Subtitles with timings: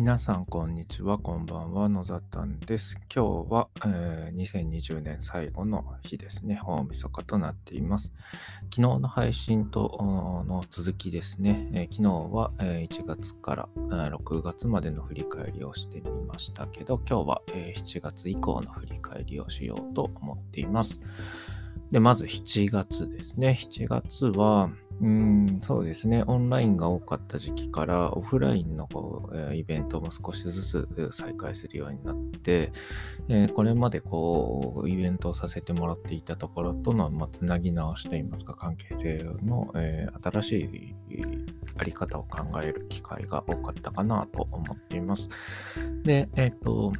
[0.00, 1.18] 皆さん、こんにちは。
[1.18, 1.86] こんばんは。
[1.90, 2.96] 野ざたんです。
[3.14, 6.58] 今日は、えー、2020年最後の日ですね。
[6.64, 8.14] 大晦日となっています。
[8.74, 9.98] 昨日の配信と
[10.48, 11.68] の続きですね。
[11.74, 13.78] えー、昨日は、えー、1月から、え、
[14.08, 20.98] 6月までの振り返りをしてみましたけど、今日は、えー、7月以降の振り返りをしようと思っています。
[21.90, 23.50] で、まず7月ですね。
[23.50, 24.70] 7月は、
[25.00, 26.24] うん、そうですね。
[26.26, 32.70] オンラインが多かった時期からオフラインのこうイベントも少しずつ再開するようになって、
[33.28, 40.94] え、これまでこうイベントをさせてもらっていたところとの、まあ、つなぎ直しといいますか関係性の、え、新しい
[41.78, 45.30] あり方を考える機会が多かったかなと思っています。
[46.02, 46.92] で、えっ、ー、と、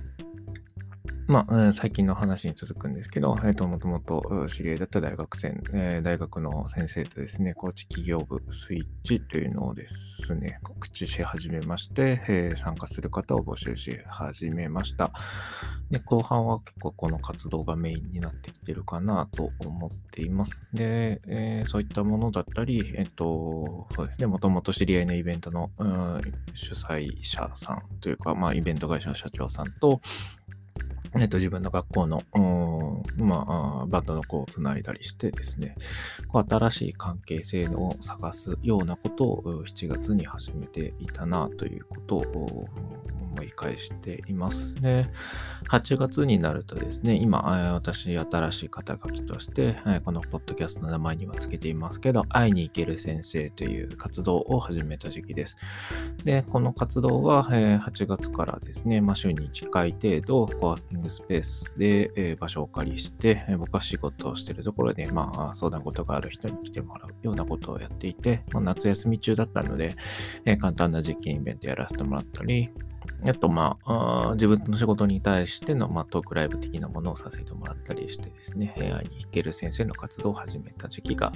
[1.30, 15.13] まあ、最近の話に続くんですけど、えっ、と、もともと知り合いだった大学生、えー、大学の先生とですね、高知企業部スイッチというのをですね、告知し始めまして、えー、参加する方を募集し始めました。
[15.88, 20.65] で、後半は結構この活動がメインになってきてるかなと思っています。
[20.73, 26.21] で、え、そういったものだったり、えっ、と、そうですね、もともと知り合いのイベントの、うん、
[26.54, 30.01] 主催者さんというか、まあ、イベント会社の社長さんと、
[31.16, 32.23] えっと、自分の学校の、
[33.16, 35.75] まあ、バンドの子をつないだりしてですね、
[36.29, 42.69] こう新しい関係性を探すようなことを7月に始めていたなということを
[43.33, 45.11] 思い返していますね。
[45.69, 47.41] 8月になるとですね、今、
[47.75, 55.57] 私、新しい肩書きとして、このポッドキャストの名前にはつけていますけど、会いに行ける先生という活動を始めた時期です。
[56.25, 60.47] で、この活動は8月からですね、まあ、週に1回程度、
[61.01, 69.97] ングスペースでえ場所をお借りして、え僕は仕事をしているところで、まあ、相談事がある人に来てもらうようなことをやっていて、まあ、夏休み中だったので、
[70.44, 72.70] え簡単な実験イベントやらせてもらったり、
[73.26, 81.32] あと、まあ、自分の仕事に対しての、まあ、トークライブ的なものをさせてもらったりしてですね、部屋に行ける先生の活動を始めた時期が、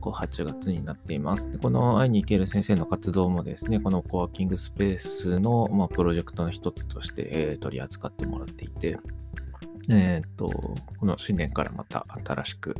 [0.00, 1.50] こう、8月になっています。
[1.50, 8.98] でこの会いに行ける先生の活動もですね、このコワーキングスペースの、まあ、プロジェクトの一つとして、えー、取り扱ってもらっていて、
[9.88, 12.74] えっ、ー、と、この新年からまた新しく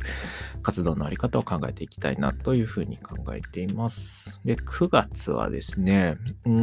[0.61, 4.39] 活動のあり方を考えていきたいなというふうに考えています。
[4.45, 6.53] で、9月はですね、うー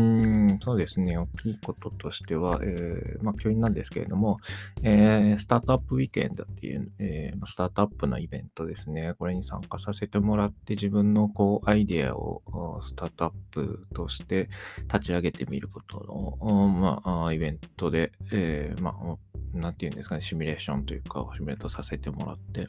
[0.61, 4.39] そうですね、大きいこととしては、えー、まあ、教員なんですけれども、
[4.83, 14.49] えー、スタートアップウィーケンドっていう、えー、スタートアップのイベントですね、これに参加させてもらって自分のこう、アイデアをスタートアップとして
[14.93, 19.17] 立ち上げてみることの、まあ、イベントで、えー、まあ、
[19.53, 22.69] なんていうんですかね、シミュレーションというか、シミュレートさせてもらって、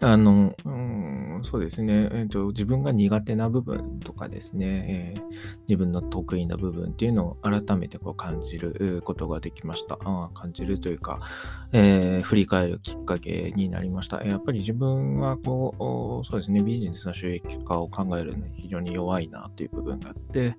[0.00, 5.22] あの、うん、そうですね、えーと、自分が苦手な部分とかですね、えー、
[5.66, 9.98] 自分の得意な部分っていうのを改めてこう感じることができました。
[10.04, 11.18] あ感じるというか、
[11.72, 14.22] えー、振り返るきっかけになりました。
[14.22, 20.54] やっぱり自分はこう、そうですね、ビジネスの収益化を考えるのに非常に弱いなという部分があって、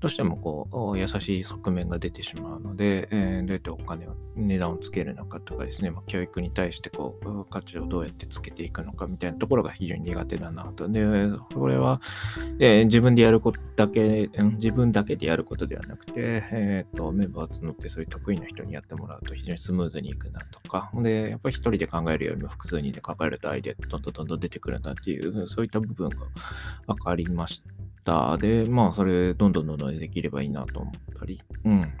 [0.00, 10.88] どうしてもこう、優しい側面が出てしまうので、えー、どうやってお金を、値段をつけるのかとかですね、まあ、教育に対してこう、価値をどうやってつけていくのかみたいなところが非常に苦手だなと。
[10.88, 11.04] で、
[11.54, 12.00] これは、
[12.58, 16.12] えー、自分でやることだけ、自分だけでやることではなくて、
[16.52, 26.16] えっ、ー、と、メンバー募ってそういう得意な人にやってもらうと非常にスムーズにいくなとか、で、やっぱり一人で考えるよりも複数人で考えるとアイデアどんどんどんどん出てくるんだっていう、そういった部分が
[26.86, 27.62] 分かりまし
[28.04, 28.36] た。
[28.38, 31.92] で、まあ、それ、どんどんどんどんできればいいなと思ったり、うん。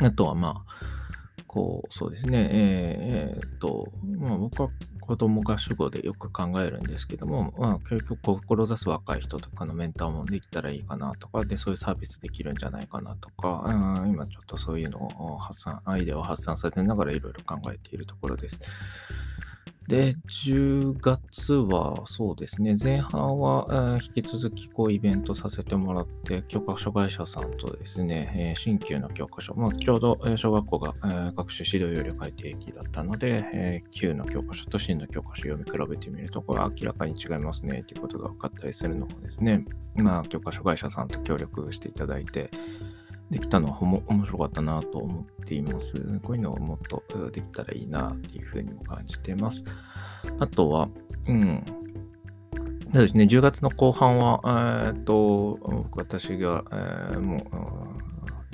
[0.00, 4.70] あとは、まあ、こう、そうですね、えー、えー、っと、まあ、僕は
[5.02, 18.60] 子供が主語でよく考えるんですけども、まあ、結局志す若い人とかのメンターもできたらいいかなとか、で、そういうサービスできるんじゃないかなとか、うん、今ちょっとそういうのを発散、アイデアを発散させながらいろいろ考えているところです。
[19.88, 39.64] で、10月はそうですね、前半は、引き続きこうイベントさせてもらって、教科書会社さんとですね、えー、新旧の教科書、まあ、ちょうど、小学校が、えー、学習指導要領改定期だったので、えー、旧の教科書と新の教科書読み比べてみると、これは明らかに違いますねということが分かったりするのもですね、
[39.96, 42.50] まあ、教科書会社さんと協力していただいて、
[43.32, 45.94] できたのは面白かったなと思っています。
[46.22, 49.64] こういうのをもっとできたらいいなっていうふうにも感じてます。
[50.38, 50.90] あとは、
[51.26, 51.64] うん。
[52.92, 57.40] そうですね、10月の後半は、えっ、と、私が、えー、もう、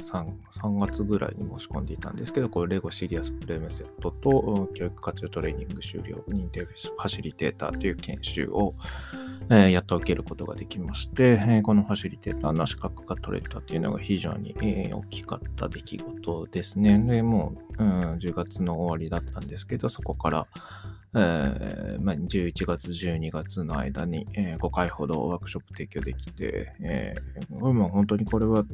[0.01, 8.75] 3, 3月ぐらいに申し込んでいたんですけど、これレゴシリアスプレイメセットと教育活用トレーニング終了認定ファシリテーターという研修を、
[9.51, 16.99] え、やっと受けることができまして、え、このファシリテーターの資格が取れたっていうのが非常に、え、大きかった出来事ですね。
[16.99, 20.47] で、もう、うん、10月の終わりだったんですけど、そこから、
[21.15, 28.65] えーまあ、11月、12月の間に、えー、5回ほどワークショップ提供できて、えー、もう本当にこれは、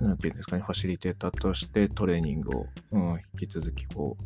[0.00, 3.10] なんていうんですかね、ファシリテーターとしてトレーニングを、うん、
[3.40, 4.24] 引き続きこう、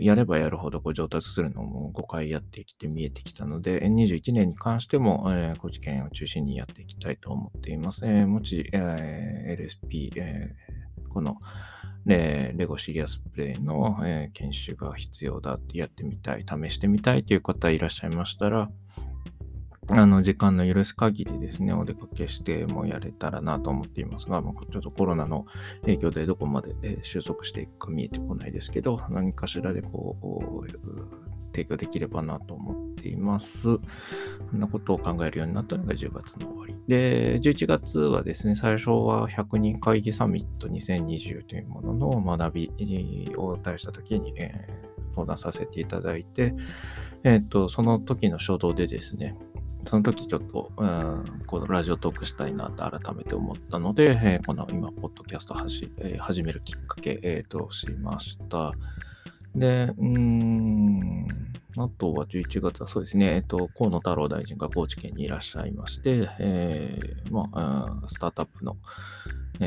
[0.00, 8.06] やればやるほどこう上達するのも5回やってきて見えてきたので、21年に関しても、えー、高知県を中心にやっていきたいと思っています。
[8.06, 11.36] えー、もち、えー、LSP、えー、この、
[12.06, 18.70] レゴシリアスプレイの、え、研修が必要だってやってみたい、試してみたいという方いらっしゃいましたら、
[19.88, 25.46] あの、時間の許す限りですね、お出かけしてもやれたらなと思っていますが、まあ、ちょっとコロナの
[25.82, 30.16] 影響でどこまで、収束していくか見えてこないですけど、何かしらでこ
[30.62, 30.66] う、
[31.54, 33.62] 提供できればなと思っています。
[33.62, 33.78] そ
[34.56, 36.74] んなことを考えるようになったのが10月の終わり。
[36.88, 46.54] で、11月はですね、最初は100人会議サミット2020というものの学びを対したときに、えー、登壇させていただいて、
[47.22, 49.36] えっ、ー、と、その時の衝動でですね、
[49.86, 58.72] その時ちょっと、うん、このラジオトークしたいなと改めて思ったので、えー、この今、ポッドキャスト始,、えー、始めるきっかけ、えー、としました。
[59.54, 61.26] で、うん、
[61.76, 68.76] あとは11月はそうですね、え、ー、と、河野太郎大臣が高知県にいらっしゃいまして、えー、まあ、スタートアップの、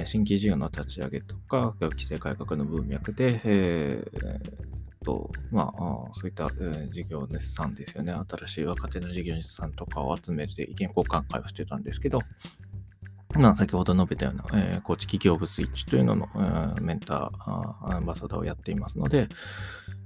[0.06, 8.12] 新規事業の立ち上げとか、規制改革の文脈で、えーと、まあ、そういった、え、事業主さんですよね。
[8.12, 12.20] 新しい若手の事業主さんとかを集めて意見交換会をしてたんですけど、
[13.36, 19.30] まあ、先ほど述べたような、えー、高知企業部スイッチというのの、えー、メンター、アンバサダーをやっていますので、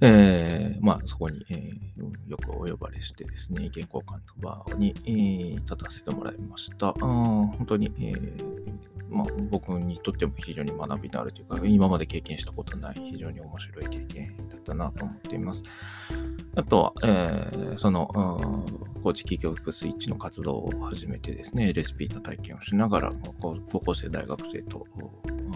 [0.01, 6.89] えー、まあ、そこに、えー、よくお呼ばれしてですね、意見交換の場に、え、立たせてもらいました。
[6.89, 15.63] あ本当に、えーまあ、僕にとっても非常に学びのあるというか、今まで経験したことない非常に面白い経験だったなと思っています。
[16.55, 18.65] あとは、えー、その、
[19.03, 24.85] 高知企業部スイッチの活動を始めてですね、LSP の体験をしながら、高校生、大学生と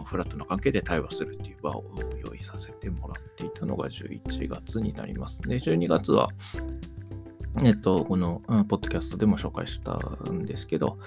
[0.06, 1.84] フラットな関係で対話するっていう場を
[2.26, 5.42] 用意させてもらっていたのが11月になります。
[5.42, 6.30] で、12月は、
[7.64, 9.98] えっと、この、ポッドキャストでも紹介した
[10.30, 10.98] んですけど、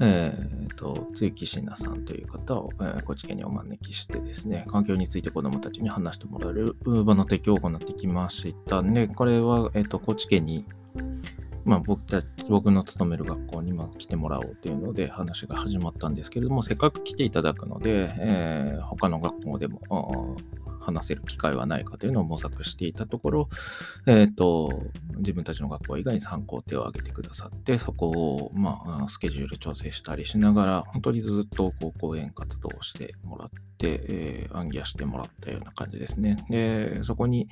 [0.00, 10.66] えー、っと、露木椎名さんという方を、えー、高知県にお招きしてですね、環境について子どもたちに話してもらえる場の提供を行ってきましたんで、これは、えっと、高知県に、
[11.64, 20.36] まあ、僕たち、僕の勤める学校にま来てもらおうというので話が始まったんですけれども、せっかく来ていただくので、えー、他の学校でも、
[20.86, 23.48] 話せる機会はないかというのを模索していたところ、
[24.06, 24.70] えっ、ー、と、
[25.18, 33.48] 自分たちの学校以外に3校手を挙げてくださって、そこを、まあ、スケジュール調整したりしながら、本当にずっとこう講演活動をしてもらっ
[33.78, 36.44] て、えー、暗記してもらったような感じですね。
[36.48, 37.48] で、そこに、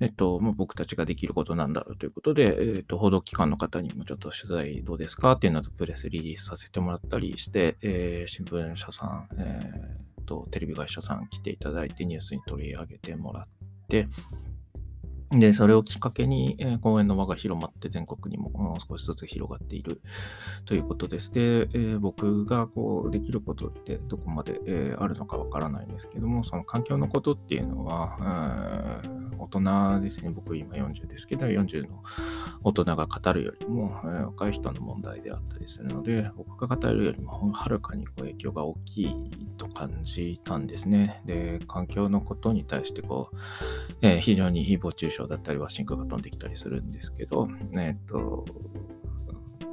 [0.00, 13.48] えっと、まあ、僕たちができることなんだろうということで、えっと、報道機関の方にもちょっと取材どうですかっていうのとプレスリリースさせてもらったりして、えー、新聞社さん、えーと、テレビ会社さん来ていただいてニュースに取り上げてもらっ
[13.88, 14.08] て、
[15.30, 20.00] で、それをきっかけに、えー、公演の輪が広まって全国にも少しずつ広がっている
[20.64, 21.32] ということです。
[21.32, 29.02] で、えー、僕がこうできることってどこまで、えー、あるのかわからないんですけども、その環境のことっていうのは、
[29.38, 32.02] 大人ですね、僕今40ですけど、40の
[32.62, 41.22] 大人が語るよりも、え若い人の問題であったりするので、僕が語るよりもはるかにこう影響が大きいと感じたんですね。
[41.26, 43.36] で、環境のことに対してこう、
[44.02, 48.44] え非常に誹謗中傷だったりは真空が飛んできたりするんですけど、えっ、と、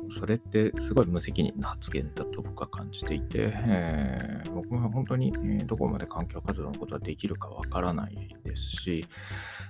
[0.10, 9.08] それってすごい無責任な発言だと僕は感じていて、えー、僕は本当にどこまで環境活動のことができるかわからないですし、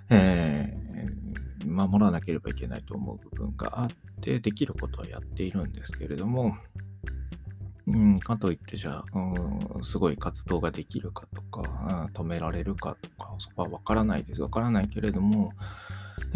[0.10, 3.90] えー、守らなければいけないと思う部分があっ
[4.22, 6.56] て、できることはやっているんですけれども、
[7.86, 14.42] うん、かといってじゃあ、うん、すごい活動ができるかとか、止められるかとか、そこはわからないです。
[14.42, 15.54] わからないけれども、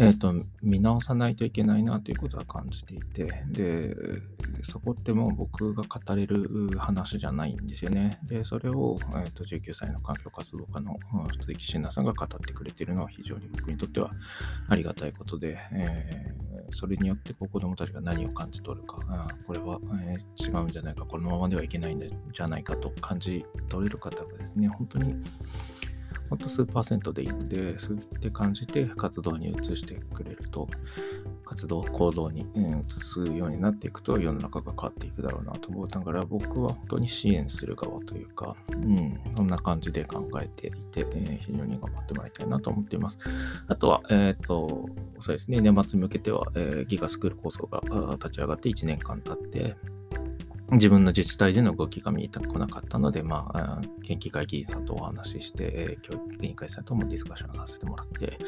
[0.00, 3.96] え、ー、と、見直さないといけないなということは感じていて、で、
[4.62, 8.20] そこってもう僕が語れる話じゃないんですよね。
[8.22, 10.98] で、それを、えーと、19歳の環境活動家の
[11.40, 14.12] 鈴木慎奈さんが語ってくれているのは非常に僕にとっては
[14.68, 25.16] ありがたいことで、えー、それによってこう子供たちが何を感じ取るか、あこれは、えー、違うんじゃないか、このままではいけないんじゃないかと感じ取れる方がですね、本当に
[26.28, 30.68] ほんと数パーセントでいいので、そうって感じて活動に移してくれると、
[31.44, 32.46] 活動、行動に
[32.88, 35.88] 移すようになっていくと世の中が変わっていくだろうなと思う。
[35.88, 43.18] だから僕は本当に支援する側というか、うん、そんな感じで考えていて、えー、非常に頑張ってもらいたいなと思っています。
[43.66, 44.88] あとは、えっ、ー、と、
[45.20, 47.80] そうですね、年末に向けては、えー、ギガスクール構想が
[48.14, 49.76] 立ち上がって1年間経って、
[50.70, 58.38] 自分の自治体での動きが見えてこなかったので、まあ、研究会議員さんとお話しして、教育委員会さんともディスカッションさせてもらって、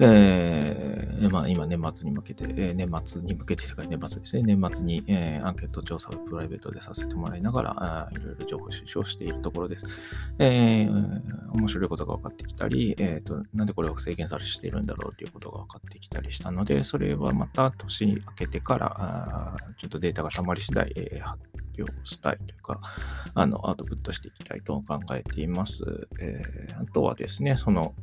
[0.00, 9.86] えー、まあ、今、年末に向けて、年末に向けてとか、年末ですね、年末に、えー、アンケート調査をプライベートでさせてもらいながら、いろいろ情報収集をしているところです。
[10.40, 21.43] えー、面白いことが分かってきたり、えーと、なんでこれを制限されしているんだろうということが分かってきたりしたので、それはまた年明けてから、ちょっとデータが溜まり次第、えー、
[21.78, 22.80] 表したいというか、
[23.34, 26.08] あの、アウトプットしていきたいと考えています。
[26.20, 27.94] えー、あとはですね、その、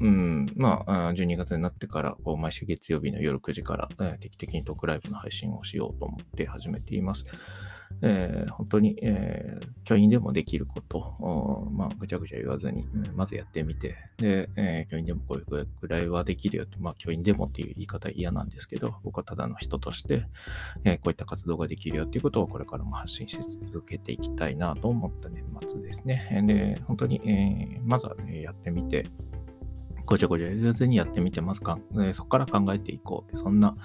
[0.00, 7.24] うん、まあ、12月になってから、こう毎週月曜日の夜9時から、えー、定期的にトークライブの配信をしようと思って始めています。
[8.06, 20.26] えー、本当に、えー、教員でもできることを、まあ、ぐちゃぐちゃ言わずに、まずやってみて、で、えー、教員でもこういうぐらいはできるよと、まあ、教員でもっていう言い方嫌なんですけど、僕はただの人として、
[20.84, 26.44] えこういった活動ができるよっていうことをこれからも発信し続けていきたいなと思った年末ですね。
[26.46, 29.06] で、本当に、えまずは、ね、やってみて、
[30.06, 33.36] ごちゃごちゃ言わずにやってみてますか、えー、そこから考えていこう。
[33.36, 33.76] そんな、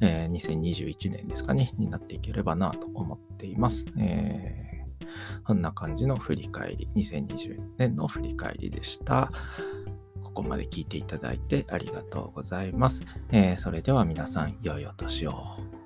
[0.00, 3.86] えー、2021年ですかね、になっていければなと思っています。
[3.98, 5.06] えー、
[5.46, 9.30] そんな感じの振り返り、2020年の振り返りでした。
[10.22, 13.04] ここまで聞いていただいてありがとうございます。
[13.30, 15.81] えー、それでは皆さん、良いお年を。